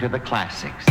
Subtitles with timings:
[0.00, 0.84] To return to the classics.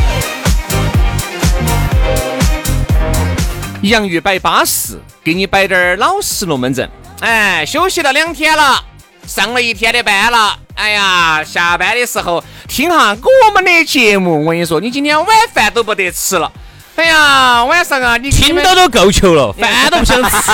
[3.81, 6.89] 洋芋摆巴适，给你摆点儿老实龙门阵。
[7.21, 8.83] 哎，休息了两天了，
[9.25, 10.57] 上了一天的班了。
[10.75, 16.51] 哎呀，下班的时候听哈我们的节目，我跟你说，你今天晚饭都不得吃了。
[16.95, 20.51] 哎呀，晚上啊，你听到都够球了， 饭都不想吃。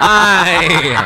[0.00, 1.04] 哎呀，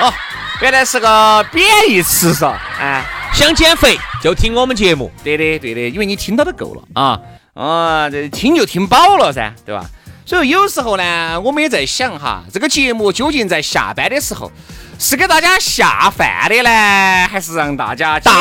[0.00, 0.12] 哦，
[0.60, 2.56] 原来是个贬义词噻。
[2.80, 5.10] 哎，想减肥 就听我们节目。
[5.22, 7.20] 对的，对的，因为你听到都够了啊
[7.54, 9.84] 啊，这听就听饱了噻，对吧？
[10.26, 14.50] 所以有时候呢，我们也在想哈，这个节目究竟在下班的时候
[14.98, 18.32] 是给大家下饭的呢，还是让大家倒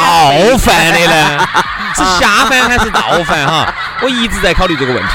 [0.58, 1.48] 饭的呢？
[1.96, 3.74] 是下饭还是倒饭哈？
[4.04, 5.14] 我一直在考虑这个问题。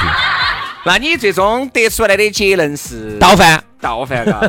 [0.85, 4.41] 那你最终得出来的结论是倒饭，倒饭嘎，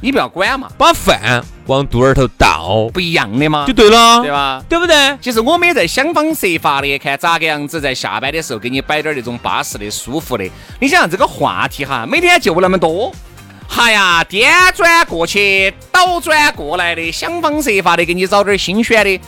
[0.00, 4.62] 你不要管嘛，把饭往肚儿头倒，不一样的嘛，就对了，对吧？
[4.68, 5.16] 对不对？
[5.20, 10.50] 其实我们也在想方设法的，看咋个样子在下班的时候给你摆点那种巴适的、舒服的。
[10.80, 13.12] 你想这个话题哈，每天就那么多，
[13.68, 19.20] 哈呀，颠转过去、倒转过来的，想方设法的给你找点新鲜的，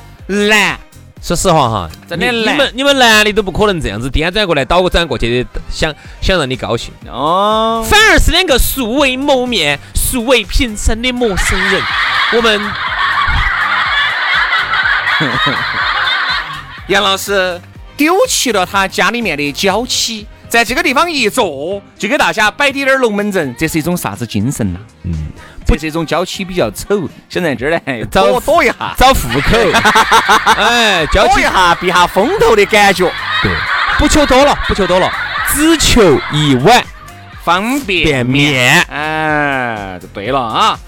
[0.48, 0.78] 难。
[1.22, 11.80] 说实话哈，真的你们你们男的都不可能这样子颠转过来、倒转过去的，想想让你高兴，哦，反而是两个素未谋面、素未平生的陌生人，
[12.34, 12.60] 我们。
[16.88, 17.60] 杨老师
[17.96, 24.80] 丢弃了他家里面的娇妻，在这个地方一坐，就给大家摆点点龙门阵，这是一种啥子精神呐？
[25.04, 25.30] 嗯，
[25.66, 29.58] 不，这种娇妻比较丑，想在这儿呢 躲躲一下，找户口，
[30.56, 33.10] 哎，交起躲一下避下风头的感觉，
[33.42, 33.50] 对，
[33.98, 35.10] 不求多了，不求多了，
[35.52, 36.82] 只求一碗
[37.44, 38.82] 方便便面。
[38.90, 40.78] 哎，就对了啊。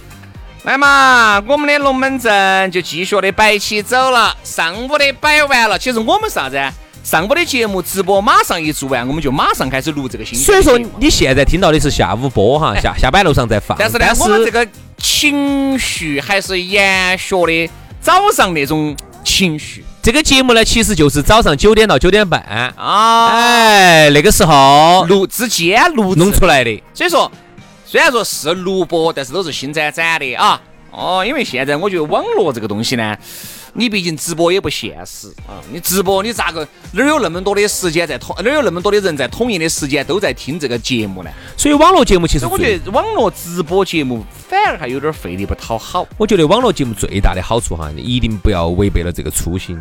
[0.65, 4.35] 来嘛，我们的龙门阵就继续的摆起走了。
[4.43, 6.59] 上午的摆完了，其实我们啥子？
[7.05, 13.77] 上午的节目直播马上一做完，我们就马上开始录这个新所以说你现在听到的是下午播哈，下下班路上再放。
[13.79, 14.67] 但是呢，我们这个
[14.97, 17.71] 情绪还是延续的
[18.01, 22.41] 早上那种情绪这个节目呢，其实就是早上九点到九点半，
[22.75, 26.83] 啊，哎，那个时候录之间录弄出来的。
[26.95, 27.31] 所以说，
[27.85, 30.59] 虽然说是录播，但是都是新攒攒的啊。
[30.91, 33.15] 哦，因为现在我觉得网络这个东西呢，
[33.75, 35.61] 你毕竟直播也不现实啊。
[35.71, 41.31] 你直播你咋个哪儿有那么多的时间在统，哪儿有那么多的人在统一的时间都在听这个节目呢？
[41.57, 46.07] 所以网络节目其实我觉得网络直播节目反而还有点费力不讨好。
[46.17, 49.79] 我觉得网络节目最大的好处哈，你一定不要违背了这个初心。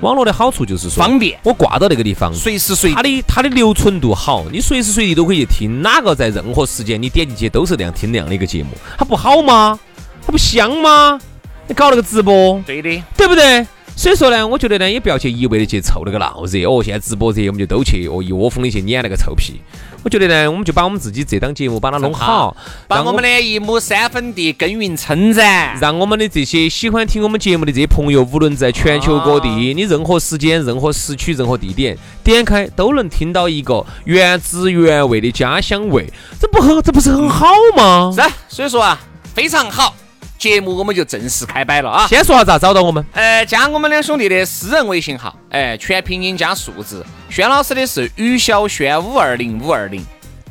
[0.00, 9.78] 网络的好处就是说方便我挂到那个地方，随时随地它的它的留存度好，你随时随地都可以听，哪个在任何时间你点进去都是那样听那样的一个节目，它不好吗？
[10.26, 11.20] 它不香吗？
[11.68, 13.66] 你搞了个直播，对的，对不对？
[13.96, 16.82] 所以说呢，我觉得呢，也不要去一味的去凑那个闹热哦。
[16.84, 19.60] 现在直播热，我们就都去哦，一窝蜂的去撵那个臭屁。
[20.02, 22.54] 我觉得呢，我们就把我们自己这档节目把它弄好，
[22.86, 25.76] 把我们的一亩三分地耕耘称赞。
[25.80, 36.06] 让我们的这些喜欢听我们节目的这些朋友，无论在全球各地，你任何时间、任何时区、任何地点，点开都能听到一个原汁原味的家乡味，
[36.38, 38.12] 这不很这不是很好吗？
[38.14, 39.00] 是，所以说啊，
[39.34, 39.96] 非常好。
[40.38, 42.06] 节目我们就正式开摆了啊！
[42.06, 43.04] 先说下咋找到我们？
[43.12, 47.04] 呃，加我们两兄弟的私人微信号，哎，全拼音加数字。
[47.28, 50.04] 轩老师的是于小轩五二零五二零，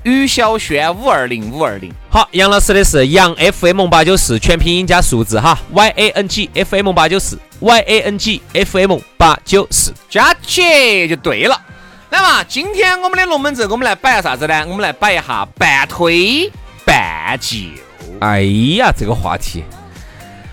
[0.03, 1.91] 于小轩五二零五二零。
[2.09, 9.93] 好，杨老师的是杨 FM 八九四，全拼音加数字哈，Y A N G F M 八九四，Y A N G F M 八九四。
[10.09, 11.61] 加起就对了。
[12.09, 14.65] 那么今天我们的龙门阵，我们来摆下啥子呢？
[14.67, 16.51] 我们来摆一下半推
[16.85, 17.84] 半就。
[18.21, 18.41] 哎
[18.77, 19.63] 呀，这个话题，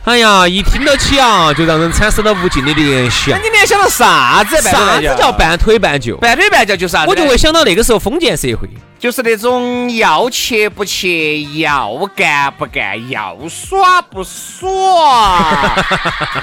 [0.04, 3.42] 哎呀，一听到起啊，就让人产生了无尽的联想那。
[3.42, 4.60] 你联想到啥子？
[4.60, 6.16] 啥子叫半推半就？
[6.18, 6.76] 半推半就？
[6.76, 7.08] 就是啥子？
[7.08, 8.68] 我就会想到那个时候封建社会，
[8.98, 15.76] 就是那种要切不切，要干不干，要耍不耍，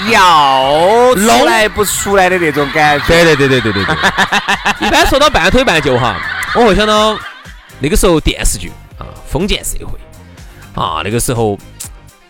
[0.10, 3.06] 要出来不出来的那种感觉。
[3.08, 3.96] 对对对对对对对。
[4.88, 6.16] 一般说到半推半就哈，
[6.56, 7.18] 我会想到
[7.80, 10.00] 那个时候电视剧啊，封建社会
[10.80, 11.60] 啊，那个时候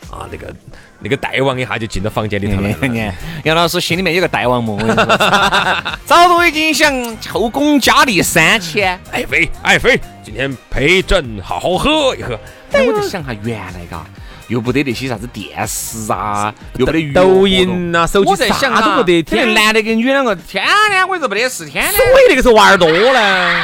[0.10, 0.51] 啊，那个
[1.00, 2.68] 那个大王一下就进到房间里头了。
[2.90, 3.12] 你，
[3.44, 5.06] 杨老师心里面有个大王梦，我跟你说
[6.04, 6.92] 早都已经想
[7.31, 9.00] 后宫佳丽三千。
[9.12, 12.34] 爱妃，爱妃，今天陪朕好好喝一喝。
[12.72, 14.04] 哎，我在想哈，原来嘎，
[14.48, 23.62] 又不得那些啥子电视啊，又不得抖音呐、手机啥都不得，天天男的跟女两个天天我跟你说没得事，天天所以那个时候娃儿多呢。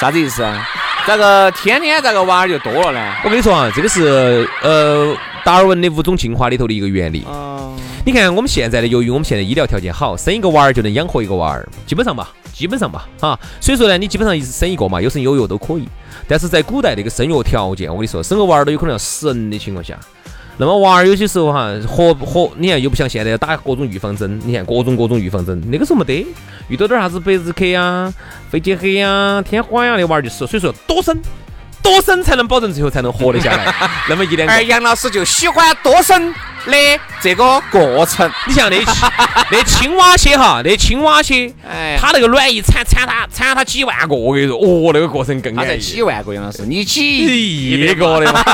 [0.00, 0.68] 啥子意思啊？
[1.06, 3.14] 咋个天天咋个娃儿就多了呢？
[3.24, 5.14] 我跟你说啊，这个是呃
[5.44, 7.24] 达尔文的物种进化里头的一个原理。
[7.28, 7.76] 嗯，
[8.06, 13.38] 你看我们现在的，由于我们现在医疗条件好，生一个娃儿就能养活一个娃儿，基本上吧，基本上吧，哈。
[13.60, 15.88] 所以说呢，你基本上一生一个嘛，有生有育都可以。
[16.28, 19.98] 但是在古代那个生育条件，我跟你说，生个娃儿都有可能要死人的情况下，
[20.58, 26.26] 那么娃儿有些时候哈，活活，你看又不像现在要打各种预防针，你看各种各种预防针，那个时候没得，
[26.68, 28.12] 遇到点啥子百日咳呀、
[28.50, 30.46] 肺结核呀、天花呀，那娃儿就死。
[30.46, 31.18] 所以说多生。
[31.82, 33.74] 多生才能保证最后才能活得下来，
[34.08, 34.62] 那么一两个而。
[34.62, 36.32] 杨老师就喜欢多生
[36.66, 38.30] 的这个过程。
[38.46, 39.10] 你像那青
[39.50, 45.80] 那青蛙些哈，那青蛙些，哎它那个卵一产产它产它几万个，我跟你说，哦，那个过程更安逸。
[45.80, 48.42] 几万个杨老师，你几亿个的嘛，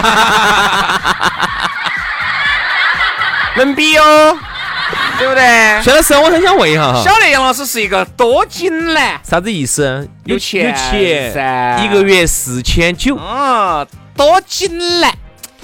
[3.57, 4.39] 能比哦，
[5.19, 5.83] 对不对？
[5.83, 10.09] 薛老师，我很想问一下哈，晓得杨老师是一个多金男，啥子意思？
[10.25, 13.87] 有钱有钱噻一个月四千九，嗯，
[14.17, 15.13] 多金男。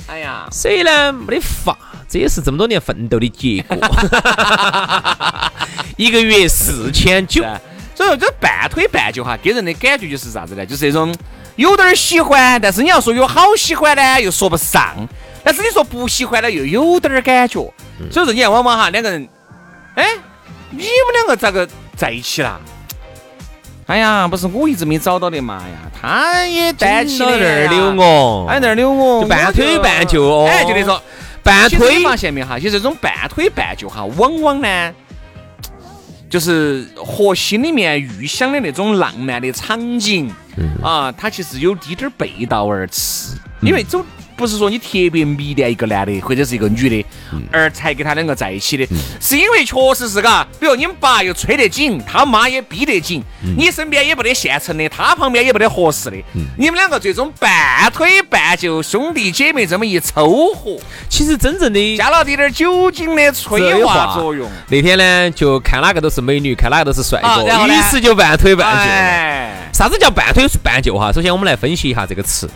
[0.06, 1.76] 哎呀，所以呢没得法，
[2.08, 3.78] 这也是这么多年奋斗的结果。
[5.96, 7.42] 一个月四千九，
[7.94, 10.66] 所以说这半推半就哈，给人的感觉就是啥子呢？
[10.66, 11.14] 就是那种
[11.56, 14.82] 有点儿喜欢，但是你要说有好喜欢呢，又说不上；
[15.44, 17.54] 但是你说不喜欢了，又有点儿感觉。
[18.10, 19.28] 所以说你看，往往哈两个人，
[19.94, 20.06] 哎，
[20.70, 22.60] 你们两个咋个在一起了？
[23.86, 30.48] 哎呀，不是我一直没找到的嘛呀，他也单起了那儿溜我，哎那儿溜我，就半推半就哦。
[30.50, 30.98] 哎，就那种
[31.42, 32.02] 半推。
[32.02, 32.58] 发现没有哈？
[32.58, 34.94] 其实这种半推半就哈，往往呢，
[36.30, 40.32] 就是和心里面预想的那种浪漫的场景，
[40.82, 44.02] 啊，它其实有滴点儿背道而驰，因为总
[44.36, 47.06] 不是说你特别迷恋一个男的或者是一个女的，
[47.52, 48.86] 而才跟他两个在一起的，
[49.20, 53.22] 是因为确实是嘎，比如你们爸又催得紧，他妈也逼得紧，
[53.56, 56.16] 你身边也没得现成的，他旁边也没得合适的，
[56.58, 60.76] 你们两个最终半推半就，兄弟姐妹这么一凑合。
[61.08, 64.50] 其实真正的加了点点酒精的催化作用。
[64.68, 68.90] 那天呢，就看哪个都是美女，看哪个都是帅哥，于是就半推半就。
[68.90, 71.12] 哎，啥子叫半推半就哈？
[71.12, 72.50] 首先我们来分析一下这个词。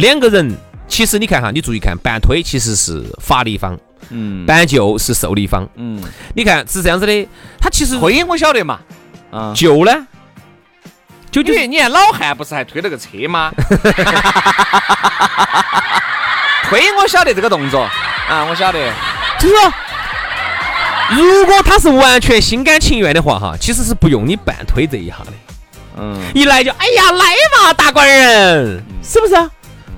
[0.00, 0.56] 两个人，
[0.88, 5.68] 其实你看哈，你注意看，半推其实是发力方，嗯半就，是受力方。
[5.76, 6.02] 嗯，
[6.34, 7.28] 你看是这样子的，
[7.60, 8.80] 他其实推我晓得嘛，
[9.30, 10.06] 啊，就呢，
[11.30, 13.52] 就就是因为你看老汉不是还推了个车吗？
[16.68, 17.82] 推我晓得这个动作
[18.28, 18.92] 啊，我晓得。
[19.38, 19.72] 就是说，
[21.16, 25.32] 如果他是完全心甘情愿的话哈，其实是不用你半推这一下的。
[25.98, 27.24] 嗯，一来就哎呀来
[27.58, 29.50] 嘛，大官人，是不是啊？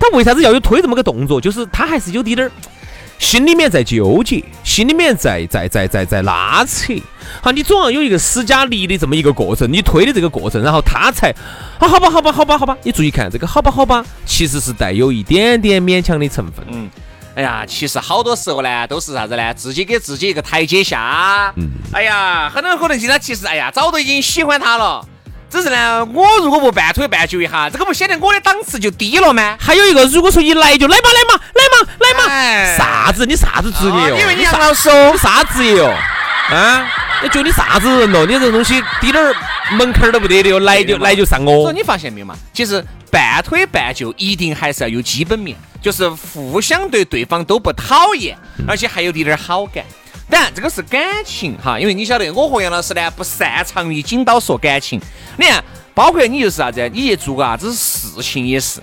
[0.03, 1.41] 他为啥子要有推这么个动作？
[1.41, 2.51] 就是他还是有滴点儿
[3.21, 6.93] 心里面在纠结，心里面在在在在在拉扯。
[7.41, 11.33] 好，你总要有一个施加力的这么一个过程，你推的这个过程，然后他才
[11.79, 12.77] 好，好吧，好吧，好吧，好吧。
[12.83, 16.67] 你注意看这个好吧，好吧，其实是带有一点点勉强的成分。
[16.69, 16.91] 嗯，
[17.37, 19.55] 哎呀，其实好多时候呢，都是啥子呢？
[19.55, 21.53] 自己给自己一个台阶下。
[21.55, 25.07] 嗯，哎呀，很多人可能性他其实哎呀，早都已经喜欢他了，
[25.53, 29.55] 只是呢，我如果不半推半就一下，这个不显得我的档次就低了吗？
[29.61, 33.27] 还有一个，如果说一来就来嘛，来嘛，来嘛，来嘛，哎啥子？
[33.27, 34.17] 你啥子职业哦？
[34.19, 35.95] 因为你杨啥老师哦你，啥职业哦？
[36.51, 36.89] 啊？
[37.23, 38.25] 你觉得你啥子人咯？
[38.25, 39.35] 你这东西滴点儿
[39.73, 41.63] 门槛儿都不得的哟，来就来就上哦。
[41.63, 42.35] 所以你发现没有嘛？
[42.55, 49.85] 其实半推半就一定还是要有基本面，就是互相对对方都不讨厌，而且还有滴点儿好感。
[50.33, 54.99] 当然，这个是感情哈，因为你晓得，我和杨老师呢不擅长于紧刀说感情。
[55.37, 55.63] 你看，
[55.93, 58.81] 包括你就是啥子，你去做个啥子事情也是，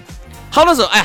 [0.52, 1.04] 好多时候，哎，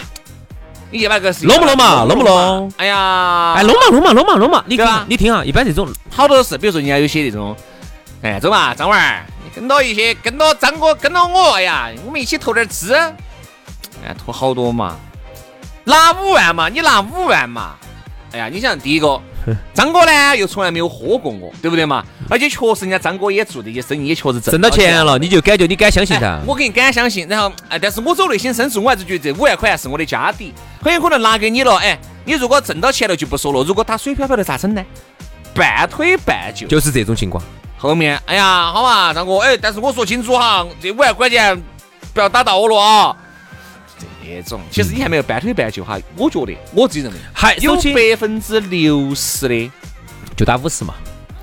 [0.90, 2.70] 你去把个事弄不弄嘛弄不弄？
[2.76, 4.62] 哎呀，哎，弄嘛弄嘛弄嘛弄嘛！
[4.66, 7.56] 你听你听啊，一般这种好多事，比如说人家有些那种，
[8.20, 14.98] 哎，走嘛，张娃儿，你跟到一些，跟到张哥，跟到我，哎呀，我们一起投点资，哎，投好多嘛，
[15.84, 17.76] 拿五万嘛，你拿五万嘛，
[18.34, 19.20] 哎呀，你想第一个，
[19.72, 22.04] 张哥呢又从来没有喝过我，对不对嘛？
[22.28, 26.40] 而且确实人家张哥也做这些生意，也确实挣挣到钱了，你你就感觉你敢相信他哎。
[26.44, 34.84] 我给你敢相信，然后哎，但是我走内心深处，我还是觉得这五万块钱是我的家底，很有可能拿给你了，哎，你如果挣到钱了就不说了，如果打水漂漂的咋整呢？
[35.54, 37.40] 半推半就，就是这种情况。
[37.78, 41.56] 后面，哎呀，好嘛，张哥，哎，但是我说清楚哈，这五万块钱
[42.12, 43.16] 不要打到我了啊。
[44.24, 49.70] 这种，其实你还没有半推半就哈，我觉得我自己认为，还有百分之六十的
[50.36, 50.94] 就打五十嘛，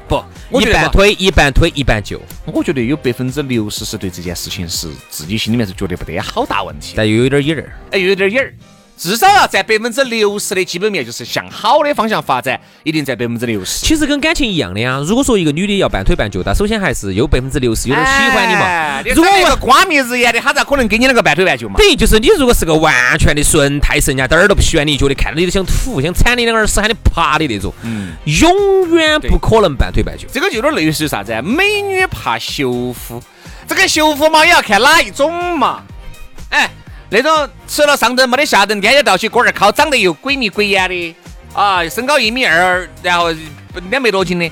[0.08, 7.72] 不，我一半推一半推一半就，我觉得有百分之六十是对这件事情是自己心里面是觉得不得好大问题，但又有点瘾儿。
[7.92, 8.54] 哎，又有点瘾儿。
[9.01, 13.84] 至少要占百分之六十的基本面，就是向好的方向发展，一定占百分之六十。
[13.84, 15.01] 其实跟感情一样的呀。
[15.03, 18.62] 如果说一个女的要半推半就，她首先还是有百分之六十有点喜欢你嘛。
[18.62, 21.79] 哎如果一个光明日眼的，她咋可能给你那个半推半就嘛？
[21.79, 30.27] 等于就是你如果是个完全的纯太神，人家点儿都不喜欢你，觉得看到你都想吐，想铲你两耳屎喊你爬的那种，嗯永远不可能半推半就。
[30.31, 31.34] 这个就有点类似于啥子？
[31.41, 33.20] 美女怕修复，
[33.67, 35.81] 这个修复嘛也要看哪一种嘛。
[36.50, 36.70] 哎，
[37.13, 41.15] 那种吃了上顿没得下顿，天天到起锅儿烤，长得又鬼迷鬼眼的
[41.53, 43.30] 啊，身高一米二，然后
[43.89, 44.50] 两百多斤的，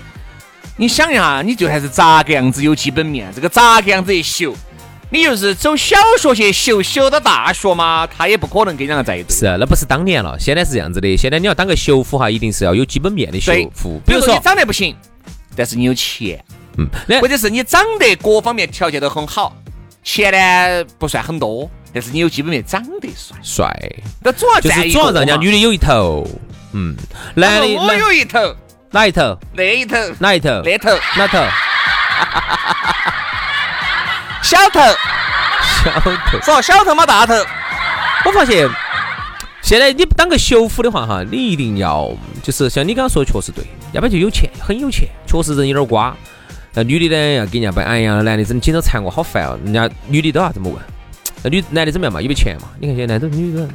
[0.75, 3.31] 你想一下，你就还是咋个样子有基本面？
[3.33, 4.53] 这个咋个样子一修？
[5.09, 9.39] 你就是走小学去修，修到大学嘛，他也不可能跟人家在一起。
[9.39, 11.15] 是，啊那不是当年了，现在是这样子的。
[11.15, 13.99] 现在你要当个修复哈，一定是要有基本面的修对复。
[14.05, 14.95] 比如说你，长得不行，
[15.55, 16.43] 但是你有钱。
[16.77, 16.87] 嗯，
[17.21, 19.55] 或者是你长得各方面条件都很好，
[20.03, 23.91] 钱呢不算很多，但是你有基本面，长得帅，帅，
[24.23, 26.27] 那主要就是主要让人家女的的有一头。
[26.73, 26.95] 嗯，
[27.35, 28.55] 男的我有一头，
[28.91, 29.37] 哪一头？
[29.53, 30.61] 那一头，哪一头？
[30.63, 31.39] 那头，哪头？
[34.43, 34.79] 小头，
[35.83, 36.11] 小头。
[36.43, 37.33] 说小头嘛大头，
[38.25, 38.69] 我发现
[39.61, 42.11] 现在你当个修复的话哈，你一定要
[42.43, 46.15] 就是像你刚刚说的，确实对，要不然就有钱，很有钱，确实人有点瓜。
[46.73, 49.57] 那女的呢，要给人家摆，哎呀，男的真的紧张缠我，好烦哦。
[49.63, 50.79] 人家女的都要这么问，
[51.43, 52.21] 那女男的怎么样嘛？
[52.21, 52.69] 有没有钱嘛？
[52.79, 53.67] 你看现在男的女的有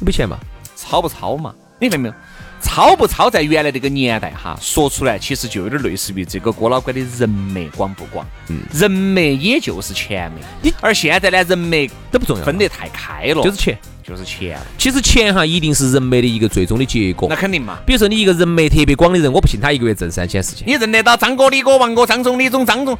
[0.00, 0.38] 没有钱嘛？
[0.76, 1.54] 超不超嘛？
[1.80, 2.14] 你发现没有？
[2.60, 8.24] 超不超，在原来那个年代哈，说出来其实就有点类似于这个郭老倌的人脉广不广？
[8.48, 10.38] 嗯，人脉也就是钱脉。
[10.62, 13.76] 你而现在呢，人脉都不重要，分得太开了，就是钱。
[14.04, 14.58] 就是钱。
[14.78, 17.36] 其实钱哈，一定是人脉的一个最终的结果那。
[17.36, 17.78] 肯定嘛。
[17.86, 20.66] 比如说你一个人脉特别广的人，我不信他一个月挣三千四千。
[20.68, 22.96] 你认得到张哥、李哥、王哥、张总、李总、张总，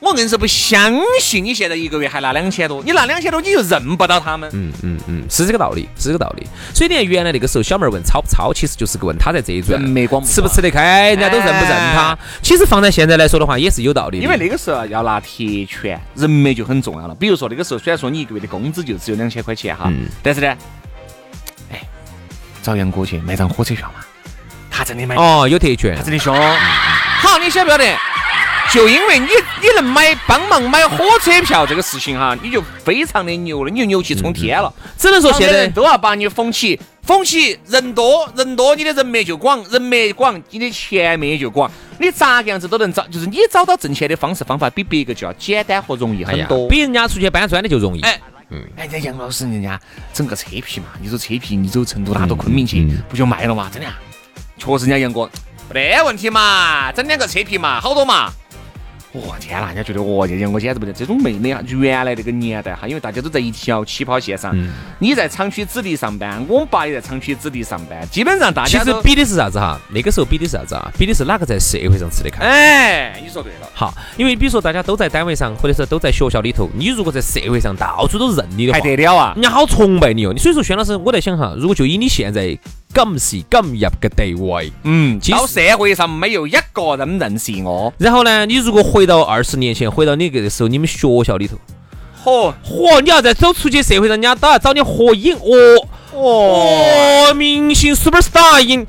[0.00, 4.48] 我硬是不相信你现在一个月还拿两千多，你拿两千多你就认不到他们。
[4.52, 6.46] 嗯嗯嗯，是这个道理，是这个道理。
[6.72, 9.76] 所以你看，原来那个时候小妹儿问超不超，其实就是个问他在这一转
[10.24, 12.18] 吃不吃得开，人家都认不认他哎。
[12.40, 14.24] 其实放在现在来说的话，也是有道理的。
[14.24, 17.14] 因为那个时候要拿铁拳，人脉就很重要了。
[17.16, 20.56] 比如说那个时候，虽然说你一个月的工资就只有两千块钱哈，嗯但是呢，
[21.72, 21.82] 哎，
[22.62, 24.04] 找杨哥去买张火车票嘛，
[24.70, 26.32] 他真的买，哦，有特权他，真的凶。
[26.32, 27.84] 好，你晓不晓得？
[28.70, 34.72] 就因为你你能买帮忙买火车票这个事情哈，你就非常的牛了，你就牛气冲天了。
[34.98, 41.70] 只能说现在人都要把你捧起，捧起人多人多，你的人脉就广，人脉广，你的钱脉也就广。
[41.98, 46.68] 你咋个样子都能找，就是你找到挣钱的方式方法，比别个就要简单和容易很多。
[46.68, 48.02] 比人家出去搬砖的就容易。
[48.02, 48.20] 哎，
[48.76, 49.80] 哎，人家杨老师人家
[50.12, 53.70] 整个车皮嘛，你走车皮，你走成都拿到昆明去，不就卖了嘛？
[53.72, 53.98] 真的啊，
[54.58, 55.28] 确实人家杨哥
[55.72, 58.30] 没得问题嘛，整两个车皮嘛，好多嘛。
[59.18, 64.56] 我、天哪，人家觉得我这杨哥简直不得，这种妹妹啊，就原来那个年代哈，因为大家都在一条起跑线上，
[64.98, 69.80] 你在厂区子弟上班，我们爸也在厂区子弟上班，基本上大家都其实比的是啥子哈？
[69.90, 70.92] 那个时候比的是啥子啊？
[70.98, 72.44] 比的是哪个在社会上吃得开。
[72.44, 79.32] 哎，你说对了，好，因为比如说大家都在单位上，或者是都在学校里头，你如果在社会上到处都认你的话还，得了啊？
[79.34, 80.32] 人家好崇拜你哦。
[80.32, 82.56] 你所以说，轩老师，我在想哈，如果就以你现在
[82.98, 91.56] 今时今日嘅地位，嗯，到社会上没有一个人认识我，然后呢，你如果回到二十年前，回到你那个时候，你们学校里头，
[92.24, 95.86] 嚯嚯，你要再走出去社会上，人家都要找你合影哦。
[96.12, 98.84] 哦，明星 super star 影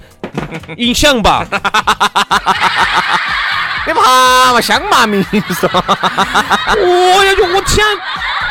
[0.77, 1.45] 影响吧？
[3.85, 4.59] 你怕嘛？
[4.59, 7.85] 香嘛明说， 哦呀，就我天，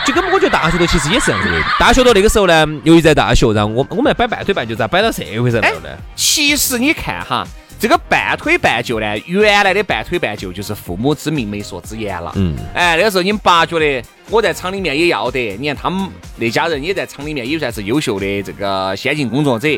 [0.08, 1.62] 就跟我觉得大学头其实也是这样子的。
[1.78, 5.88] 大学头那个时候呢，由于在大学，然后我我们要摆半推半就，咋摆到社会上来了呢？
[6.16, 7.46] 其实你看哈，
[7.78, 12.32] 这个半推半就呢，原来的半推半就就是父母之命，媒妁之言了。
[12.36, 19.68] 嗯，哎，那个时候你们爸觉得我在厂里面也要得，你看他们那家人也在厂里面也算是优秀的这个先进工作者，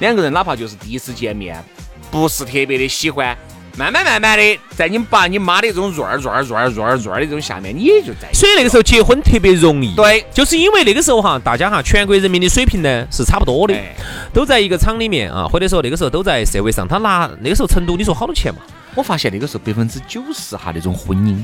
[0.00, 1.56] 两个人哪怕就是第一次见面，
[2.10, 3.36] 不是特别的喜欢，
[3.78, 9.94] 慢慢慢慢的，在你爸你妈的这种润儿润儿润儿润儿润儿的这种下面，你也就在所以那个时候结婚特别容易。
[9.94, 13.94] 对就是因为那个时候哈，大家哈，全国人民的水平呢是差不多的，哎
[14.32, 18.60] 都在一个厂里面啊，或者说那个时候都在社会上，他拿那个时候成都，你说好多钱嘛？
[18.94, 21.36] 我发现那个时候百分之九十哈那种婚姻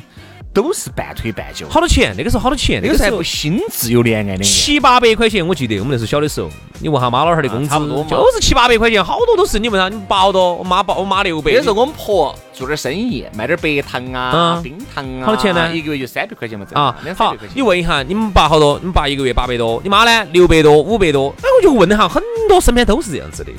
[0.52, 2.14] 都是半推半就，好多钱？
[2.16, 2.80] 那个时候好多钱？
[2.82, 4.44] 那个时候还不新自由恋爱的。
[4.44, 6.48] 七八百块钱，我记得我们那时候小的时候，
[6.78, 11.50] 你问下妈老汉儿的工资，啊差不多嘛就是七八百块钱，好多都是你问他，你八好多，我妈八我妈六百。
[11.52, 17.56] 那时候我们婆做点生意，卖点白糖啊、嗯冰糖啊，好多钱呢一个月就三百块钱嘛，啊，好两三百块，钱。
[17.56, 18.78] 你问一下，你们爸好多？
[18.78, 20.24] 你们爸一个月八百多，你妈呢？
[20.30, 21.34] 六百多、五百多。
[21.38, 23.50] 哎，我就问了哈，很多身边都是这样子的。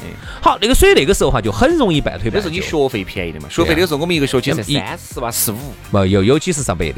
[0.41, 2.37] 好，那个所以那个时候哈，就很容易半推半就。
[2.37, 5.57] 那时候你学费便宜的嘛，学费那个时候我们一个学期才三十吧，十五。
[5.91, 6.95] 没有有几十上百的，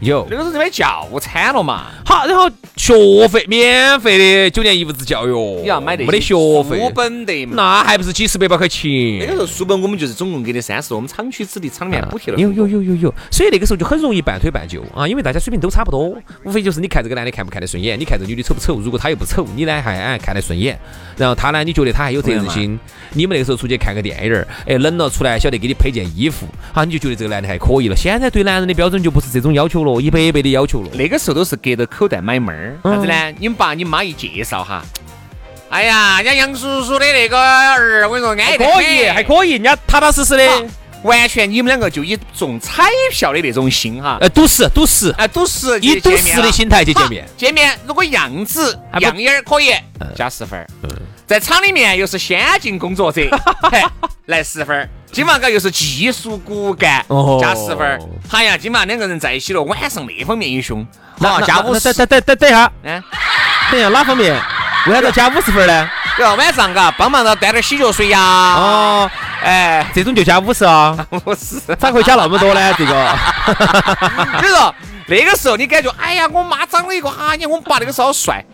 [0.00, 0.26] 有。
[0.30, 7.54] 那个时候在买教餐了嘛，好，然后学费免费的九年义务制教育，你要买的没得学费书费，本的嘛。
[7.54, 8.90] 那还不是几十百把块钱
[9.20, 9.34] 那个？
[9.34, 12.38] 时候书本我们就是总共给的三十，我们厂区子弟厂里面补贴了。
[12.40, 20.76] 有有有有有，所以那个时候就很容易半推半就啊，因为大家水平都差不多，无非就是你看这个男的看不看得顺眼，你看这女的丑不丑，如果她又不丑，你呢还哎看得顺眼，
[21.16, 22.76] 然后他呢你觉得他还有责任心，
[23.12, 27.94] 你们那个时候出去看个电影儿，哎冷了出来晓得给你配件衣服，好你就觉得这个男的还可以了。
[27.94, 30.88] 现在对男人的标准就不是这种要求了，一百倍的要求了。
[30.94, 32.94] 那个时候都是隔着口袋买妹儿，嗯。
[32.94, 33.34] 啥子呢？
[33.38, 34.82] 你们爸你妈一介绍哈，
[35.68, 40.48] 哎呀，人家杨叔叔的那个儿，我跟你说，安还逸得可以，还可以，人家踏踏实实的，
[41.02, 47.28] 完全你们两个就以中彩票的那种心哈，呃，赌石赌石，哎，赌石以赌石的心态去见面。
[47.36, 49.74] 见面如果样子样样眼儿可以，
[50.16, 50.66] 加十分儿。
[51.26, 53.20] 在厂里面又是先进工作者，
[53.70, 53.82] 嘿
[54.24, 54.88] 来十分儿。
[55.12, 57.98] 今晚个又是技术骨干哦，加十分儿。
[58.30, 60.86] 哎呀，金马两个人在一起了，晚上那方面也凶，
[61.18, 61.92] 好那加五十。
[61.92, 63.02] 等等等等一下，嗯，
[63.72, 64.40] 等一下哪方面？
[64.86, 65.90] 为啥子要加五十分呢？
[66.16, 66.34] 对吧？
[66.34, 68.20] 晚上嘎，帮忙到端点洗脚水呀。
[68.20, 69.10] 哦，
[69.42, 70.96] 哎，这种就加五十啊？
[71.26, 71.60] 五十。
[71.76, 72.72] 咋会加那么多呢？
[72.78, 73.16] 这个
[74.40, 74.74] 你 说
[75.08, 78.44] 那个时候你感觉，哎呀，我妈长了一个，哎呀，我们爸那个时候好帅。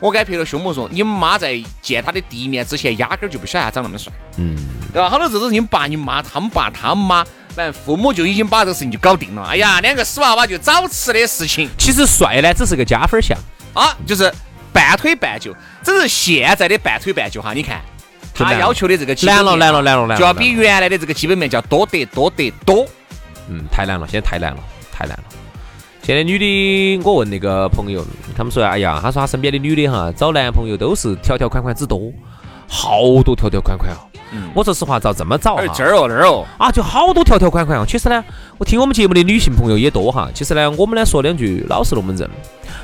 [0.00, 4.12] 我敢拍着胸脯说，你们妈在见他的第一面之前，压根儿就不晓得他长那么帅。
[4.36, 4.56] 嗯，
[4.92, 5.08] 对吧？
[5.08, 9.42] 好多时候都是你们爸、你妈、他们爸、他们妈，反正父母就已经把这个事情就搞定了。
[9.44, 13.38] 哎呀，两个死娃娃就早吃的事情其实帅呢只是个加分项，
[13.72, 14.32] 啊，就是
[14.72, 15.54] 半推半就。
[15.82, 17.80] 只是现在的半推半就哈，你看
[18.34, 22.86] 他要求的这个基本难了难了难了难了，就要比原来的这个基本面要多得多得多。
[23.48, 24.58] 嗯太难了，现在太难了，
[24.92, 25.24] 太难了。
[26.06, 28.00] 现在女的，我问那个朋友，
[28.36, 32.12] 他们说，哎呀，他说他身边的女的哈，找男朋友都是条条款款之多，
[32.68, 33.98] 好多条条款款哦。
[34.54, 37.84] 我说实话，照这么找哈，而这儿哦那儿哦，啊，就好多条条款款哦。
[37.84, 38.24] 其实呢，
[38.56, 40.30] 我听我们节目的女性朋友也多哈。
[40.32, 42.30] 其实呢，我们呢说两句老实龙门阵。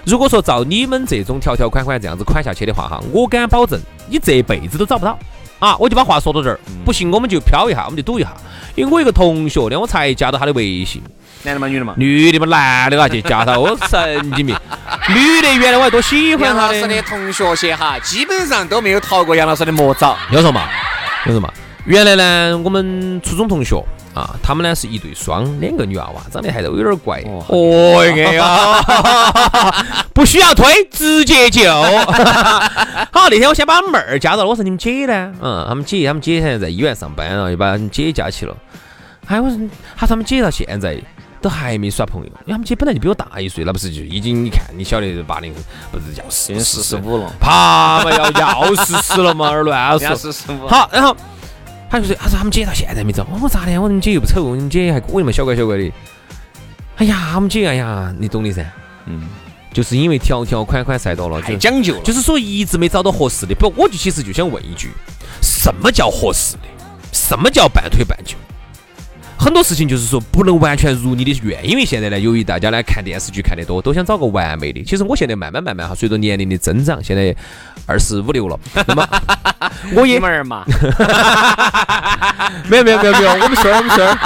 [0.05, 5.17] 如果说照你们这种条条款款这样子款下去的话哈，我敢保证你这辈子都找不到。
[5.63, 8.35] 啊，我就把话说到这儿，不信我们就飘一下，我们就赌一下。
[8.75, 11.01] 因为我一个同学呢，我才加到他的微信，
[11.45, 11.95] 男的嘛女的嘛。
[11.97, 14.57] 女的嘛，男的啊就加他，我神经病。
[15.09, 20.17] 女的原来我还多喜欢他杨老师的同学些哈，基本上都没有逃过杨老师的魔爪。
[20.33, 20.63] 要说嘛？
[21.27, 21.49] 要说嘛？
[21.85, 23.81] 原来呢，我们初中同学
[24.15, 27.23] 啊，他们呢是一对双，两个女娃娃，长得还都有点怪。
[27.49, 28.83] 哦，哎呀，
[30.13, 31.63] 不需要推，直接就。
[33.11, 35.33] 好，那天我先把妹儿加到了，我说你们姐呢？
[35.41, 38.55] 嗯，他们姐，他们姐现在在医院上班了，又把他们姐加起了。
[39.27, 39.59] 哎，我说，
[39.97, 41.01] 他说他们姐到现在
[41.41, 45.55] 都还没耍朋友，因为他们姐本来就比我大一岁，那不是就已经你看你晓得八零
[45.91, 50.15] 不是要四四十五了，怕嘛要要四十了嘛，而乱说。
[50.15, 50.69] 四十五。
[50.69, 51.17] 好，然后
[51.93, 53.73] 他就说，他说他们姐到现在没找，我说咋的？
[53.79, 55.93] 我说你姐又不丑，你们姐还可以嘛，小乖小乖的。
[56.97, 58.65] 哎呀，我们姐，哎呀，你懂的噻，
[59.05, 59.29] 嗯，
[59.75, 62.01] 就是因为条条款款晒到了，就太讲究了。
[62.01, 63.55] 就是说一直没找到合适的。
[63.55, 64.89] 不，我就其实就想问一句，
[65.43, 66.63] 什么叫合适的？
[67.13, 68.37] 什么叫半推半就？
[69.43, 74.85] 很多事情就是说不能完全如你的愿，因为现在呢，由于大家呢看电视剧看得多，都想找个完美的。
[74.85, 77.35] 其实我现在慢慢慢慢哈，随着年龄的增长，现在
[77.85, 79.05] 二十五六了，那么
[79.97, 80.65] 我也儿嘛，
[82.71, 84.17] 没有没有没有没有，我们孙儿我们孙儿。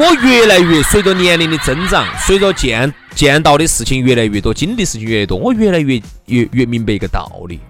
[0.00, 7.60] 我越来越随着年龄的增长，随着见见到的事情越来越多，经历的事情越来越多，我越来越越越明白一个道理：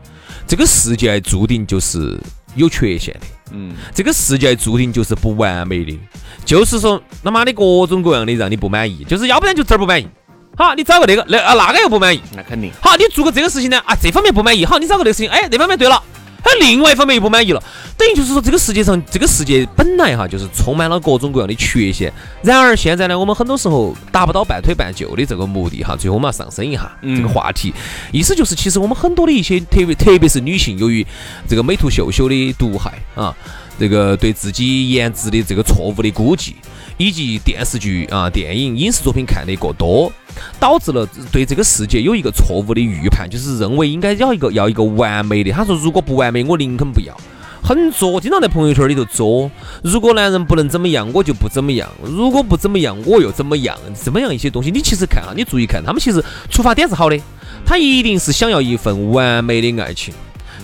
[0.46, 2.18] 这个世界注定就是
[2.56, 5.98] 有缺陷的，嗯，这个世界注定就是不完美的，
[6.44, 10.08] 就是说他妈的各种各样的让你不满意，就是要不然就这儿不满意，
[10.56, 12.72] 好，你找个那个那啊那个又不满意，那肯定。
[12.80, 16.02] 好，你做个这个事情呢，啊，这方面不满意，好，你找个这个事情，哎，那方面对了，
[16.46, 17.60] 哎，另外一方面又不满意了，
[17.98, 22.12] 等于就是说，这个世界上，这个世界本来哈就是充满了各种各样的缺陷。
[22.40, 25.96] 然而现在呢，我们很多时候达不到半推半就的这个目的哈。
[25.96, 27.74] 最后我们要上升一下这个话题，
[28.12, 31.04] 意思就是其实我们很多的一些特别特别是女性，由于
[31.48, 33.34] 这个美图秀秀的毒害啊，
[33.78, 36.56] 这个对自己颜值的这个错误的估计，
[36.96, 40.12] 以及电视剧啊、电影、影视作品看的过多，
[40.58, 45.50] 导致了对这个世界有一个错误的预判，就是认为应该要一个要一个完美的。
[45.50, 47.16] 他说如果不完美，我宁肯不要。
[47.62, 49.50] 很作，经常在朋友圈里头作。
[49.82, 53.76] 如果男人不能怎么样，我就不怎么样；如果不怎么样，我又怎么样？
[53.92, 57.18] 怎么样一些东西，你其实看啊，你注意看，他们其实出发点是好的，
[57.64, 60.14] 他一定是想要一份完美的爱情，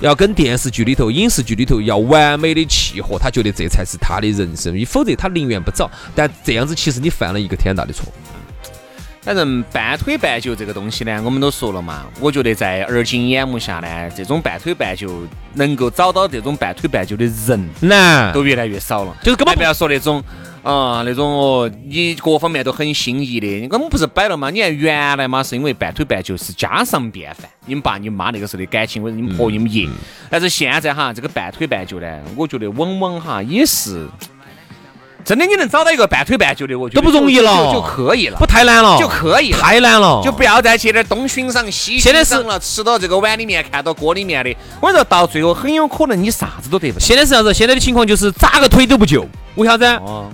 [0.02, 5.88] 要跟电视剧里头、影视剧里头要完美的契合，他觉得这才是他的人生，否则他宁愿不找。
[6.12, 8.12] 但这样子其实你犯了一个天大的错。
[9.20, 12.06] 反正半推半就这个东西呢，我们都说了嘛。
[12.18, 19.16] 我觉得在而今眼目下呢，这种半推半就能够找到这种半推半就的人难，都越来越少了。
[19.22, 20.20] 就是根本不要说那种
[20.62, 24.48] 啊，那种哦，你各方面都很心仪的，我们不是摆了吗？
[24.50, 29.88] 你看原来嘛，是因为半推半就是家常便饭，你们爸你们妈那个时候的感情，或者你们婆你们爷。
[30.30, 34.06] 但是现在哈，这个半推半就呢，我觉得往往哈也是。
[35.24, 47.04] 真的，你能找到一个半推半就的，我觉得都不容易了，就可以了，不太难了，就可以，太难了，就不要再去点东欣赏西欣赏了，吃到这个碗里面，看到锅里面的，我跟你说到最后很有可能你啥子都得不到。
[47.04, 47.54] 现在是啥子？
[47.54, 49.84] 现在的情况就是咋个推都不救，为啥子？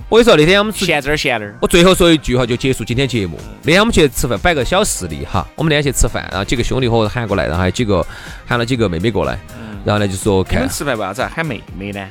[0.09, 3.39] 我跟你说，那天我们闲这儿闲那儿，我最后说一句哈就结束今天节目。
[3.63, 8.05] 那天我们去吃饭，摆个小事例哈，我们那天去吃饭，然后几个兄弟伙喊过来，然后还有几个
[8.47, 9.39] 喊了几个妹妹过来，
[9.85, 10.69] 然后呢就说看。
[10.69, 12.07] 吃饭为啥子喊妹妹呢？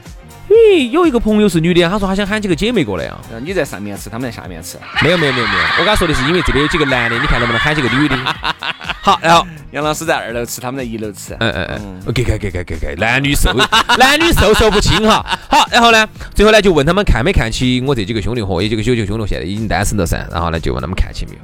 [0.49, 3.19] 咦，有一个朋友是女的，她说她想喊几个姐妹过来啊。
[3.43, 4.77] 你在上面吃，他们在下面吃。
[5.03, 8.15] 没有没有没有没有，我跟她说的是因为这边有几个男的，你看能不能喊几个女的。
[9.03, 11.35] 好，然后杨老师在二楼吃，他们在一楼吃。
[11.39, 13.53] 嗯嗯嗯，给给给给给给，男女授
[13.97, 15.25] 男女授受不亲哈。
[15.49, 20.25] 好，然后呢，最后呢就问他们看没看起我这几个兄弟伙，有几个九九兄弟现在已经单身了噻。
[20.31, 21.39] 然后呢就问他们看起没有。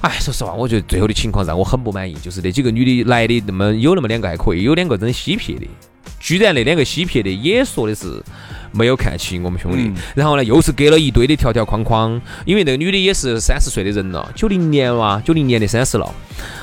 [0.00, 5.66] 哎，说实话，我觉得最后的情况让我很不满意，就是那几个女的来的那么有那么两个还可以，有两个真嬉皮的。
[6.28, 8.22] 居然那两个嬉皮的也说的是
[8.70, 16.14] 没有看起我们兄弟，然后呢又是给了一堆的条条框框，因为那个女的也是三十岁的人了，九零年哇，九零年的三十了，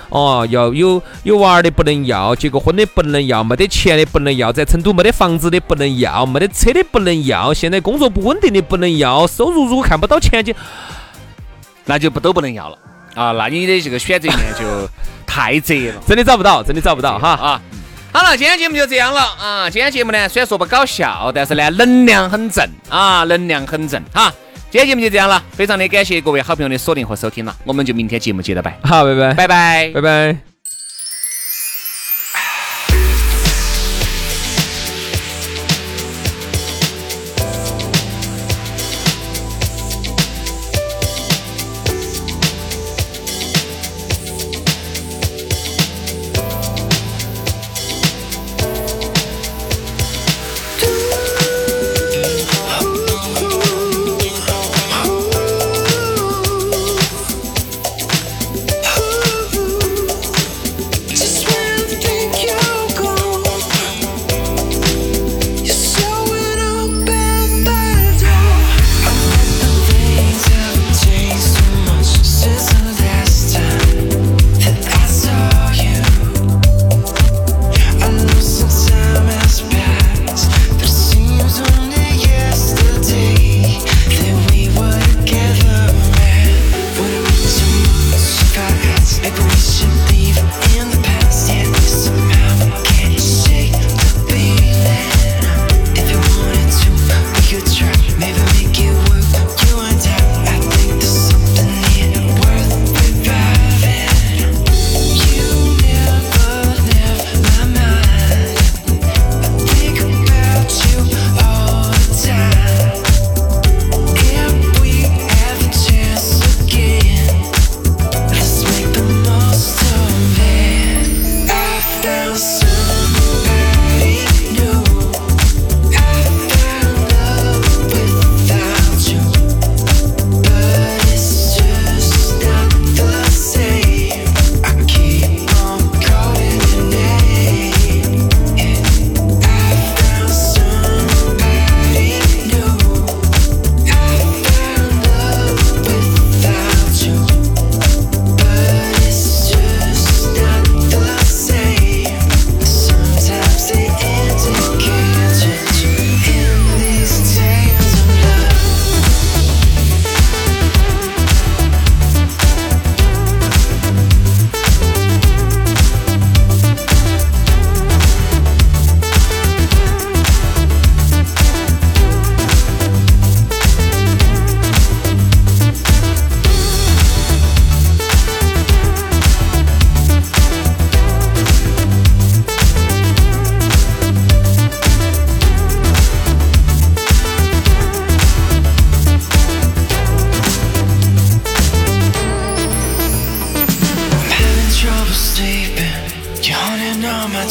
[0.10, 10.54] 哦，要有有娃儿的不能要，结过婚的不能要，没得钱的不能要，在成都没得房子的不能要，没得车的不能要，现在工作不稳定的不能要，收入如果看不到前景，
[11.86, 12.78] 那就不都不能要了。
[13.15, 14.88] 啊，那你的这个选择面就
[15.25, 17.30] 太窄了， 真的找不到，真的找不到哈。
[17.30, 17.62] 啊。
[18.15, 19.69] 好了，今天节目就这样了啊！
[19.69, 24.34] 今天节目呢，虽然说不搞笑，但是呢，能量很正啊，能量很正哈。
[24.71, 28.80] 今天节目就这样了，非常的感谢各位好朋友的锁定和收听了，我们就明天节目接着拜。
[28.84, 30.54] 好，拜拜，拜拜，拜拜。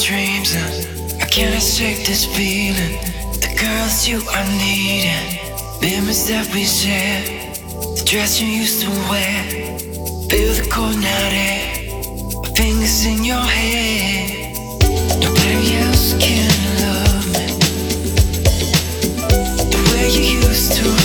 [0.05, 3.01] dreams and I can't shake this feeling.
[3.41, 5.41] The girls you are needing,
[5.81, 7.23] memories that we share,
[7.97, 9.45] the dress you used to wear,
[10.29, 11.89] feel the cold night air,
[12.43, 14.29] my fingers in your hair.
[15.25, 16.53] Nobody else can
[16.85, 17.47] love me
[19.73, 21.04] the way you used to.